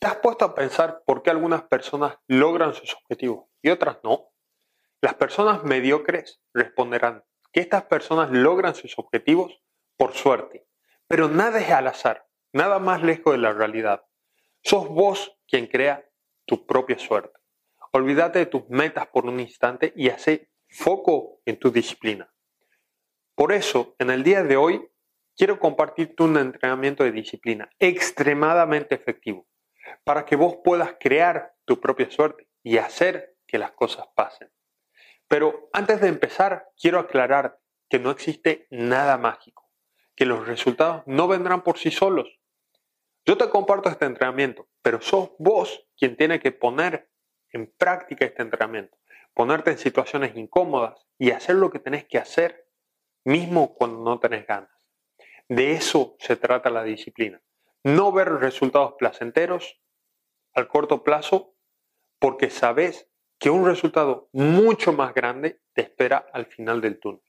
[0.00, 4.28] ¿Te has puesto a pensar por qué algunas personas logran sus objetivos y otras no?
[5.00, 9.60] Las personas mediocres responderán que estas personas logran sus objetivos
[9.96, 10.68] por suerte,
[11.08, 14.04] pero nada es al azar, nada más lejos de la realidad.
[14.62, 16.08] Sos vos quien crea
[16.46, 17.36] tu propia suerte.
[17.90, 22.32] Olvídate de tus metas por un instante y hace foco en tu disciplina.
[23.34, 24.88] Por eso, en el día de hoy,
[25.36, 29.48] quiero compartirte un entrenamiento de disciplina extremadamente efectivo
[30.04, 34.50] para que vos puedas crear tu propia suerte y hacer que las cosas pasen.
[35.28, 37.58] Pero antes de empezar, quiero aclarar
[37.88, 39.70] que no existe nada mágico,
[40.14, 42.38] que los resultados no vendrán por sí solos.
[43.24, 47.10] Yo te comparto este entrenamiento, pero sos vos quien tiene que poner
[47.52, 48.96] en práctica este entrenamiento,
[49.34, 52.66] ponerte en situaciones incómodas y hacer lo que tenés que hacer,
[53.24, 54.70] mismo cuando no tenés ganas.
[55.48, 57.42] De eso se trata la disciplina.
[57.84, 59.80] No ver resultados placenteros
[60.52, 61.54] al corto plazo
[62.18, 67.22] porque sabes que un resultado mucho más grande te espera al final del túnel.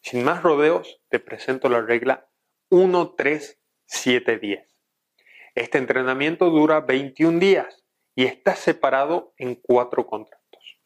[0.00, 2.28] Sin más rodeos, te presento la regla
[2.70, 4.76] 13710.
[5.54, 7.84] Este entrenamiento dura 21 días
[8.16, 10.80] y está separado en cuatro contratos.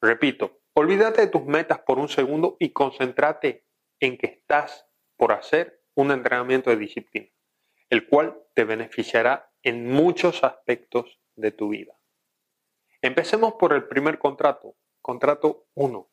[0.00, 3.64] Repito, olvídate de tus metas por un segundo y concéntrate
[4.00, 7.30] en que estás por hacer un entrenamiento de disciplina,
[7.90, 11.94] el cual te beneficiará en muchos aspectos de tu vida.
[13.00, 16.10] Empecemos por el primer contrato, contrato 1.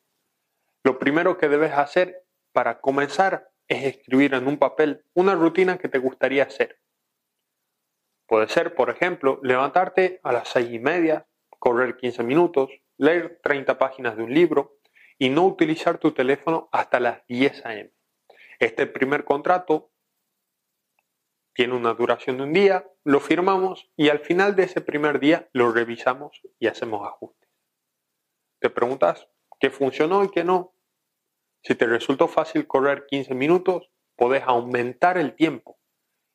[0.84, 5.88] Lo primero que debes hacer para comenzar es escribir en un papel una rutina que
[5.88, 6.80] te gustaría hacer.
[8.26, 11.26] Puede ser, por ejemplo, levantarte a las seis y media,
[11.58, 14.78] correr 15 minutos, leer 30 páginas de un libro
[15.18, 17.92] y no utilizar tu teléfono hasta las 10 a.m.
[18.58, 19.92] Este primer contrato
[21.54, 25.48] tiene una duración de un día, lo firmamos y al final de ese primer día
[25.52, 27.50] lo revisamos y hacemos ajustes.
[28.58, 29.28] Te preguntas
[29.60, 30.74] qué funcionó y qué no.
[31.62, 35.78] Si te resultó fácil correr 15 minutos, podés aumentar el tiempo.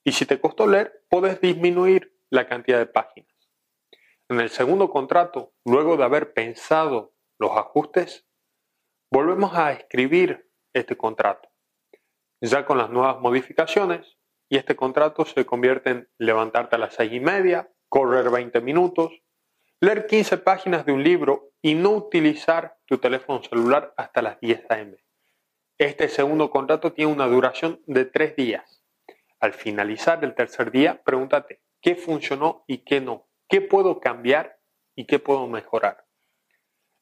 [0.03, 3.37] Y si te costó leer, podés disminuir la cantidad de páginas.
[4.29, 8.27] En el segundo contrato, luego de haber pensado los ajustes,
[9.11, 11.49] volvemos a escribir este contrato
[12.41, 14.17] ya con las nuevas modificaciones,
[14.49, 19.11] y este contrato se convierte en levantarte a las seis y media, correr 20 minutos,
[19.81, 24.65] leer 15 páginas de un libro y no utilizar tu teléfono celular hasta las 10
[24.69, 24.97] a.m.
[25.77, 28.83] Este segundo contrato tiene una duración de tres días.
[29.39, 34.59] Al finalizar el tercer día, pregúntate qué funcionó y qué no, qué puedo cambiar
[34.96, 36.06] y qué puedo mejorar.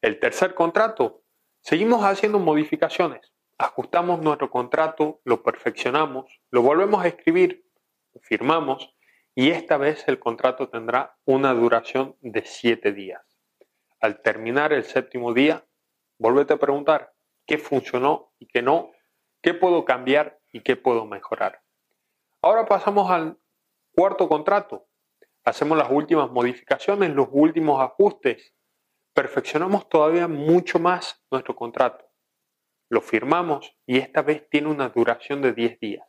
[0.01, 1.23] El tercer contrato,
[1.61, 7.65] seguimos haciendo modificaciones, ajustamos nuestro contrato, lo perfeccionamos, lo volvemos a escribir,
[8.21, 8.95] firmamos
[9.33, 13.21] y esta vez el contrato tendrá una duración de siete días.
[13.99, 15.65] Al terminar el séptimo día,
[16.19, 17.13] vuélvete a preguntar
[17.45, 18.91] qué funcionó y qué no,
[19.41, 21.61] qué puedo cambiar y qué puedo mejorar.
[22.41, 23.37] Ahora pasamos al
[23.93, 24.87] cuarto contrato.
[25.45, 28.53] Hacemos las últimas modificaciones, los últimos ajustes.
[29.13, 32.05] Perfeccionamos todavía mucho más nuestro contrato
[32.89, 36.07] lo firmamos y esta vez tiene una duración de 10 días.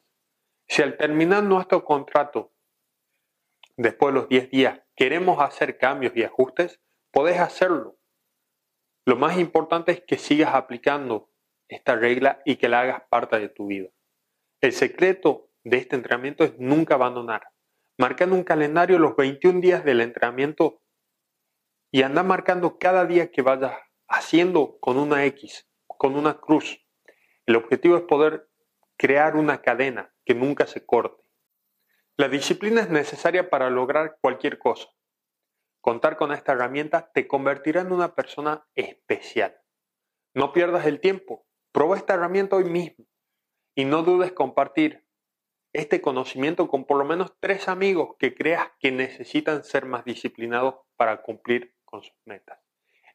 [0.69, 2.53] Si al terminar nuestro contrato,
[3.77, 6.81] después de los 10 días, queremos hacer cambios y ajustes,
[7.13, 7.99] podés hacerlo.
[9.07, 11.31] Lo más importante es que sigas aplicando
[11.69, 13.89] esta regla y que la hagas parte de tu vida.
[14.61, 17.49] El secreto de este entrenamiento es nunca abandonar.
[17.99, 20.83] Marca en un calendario los 21 días del entrenamiento
[21.91, 23.73] y anda marcando cada día que vayas
[24.09, 26.85] haciendo con una X con una cruz.
[27.47, 28.49] El objetivo es poder
[28.97, 31.23] crear una cadena que nunca se corte.
[32.17, 34.89] La disciplina es necesaria para lograr cualquier cosa.
[35.81, 39.57] Contar con esta herramienta te convertirá en una persona especial.
[40.35, 41.47] No pierdas el tiempo.
[41.73, 43.07] Prueba esta herramienta hoy mismo.
[43.75, 45.06] Y no dudes compartir
[45.77, 50.77] este conocimiento con por lo menos tres amigos que creas que necesitan ser más disciplinados
[50.97, 52.59] para cumplir con sus metas.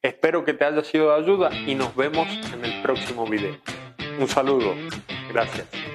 [0.02, 3.58] Espero que te haya sido de ayuda y nos vemos en el próximo video.
[4.19, 4.74] Un saludo.
[5.31, 5.91] Gracias.